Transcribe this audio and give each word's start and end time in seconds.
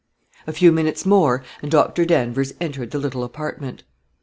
A 0.47 0.51
few 0.51 0.71
minutes 0.71 1.05
more, 1.05 1.43
and 1.61 1.69
Dr. 1.69 2.05
Danvers 2.05 2.55
entered 2.59 2.89
the 2.89 2.97
little 2.97 3.23
apartment. 3.23 3.83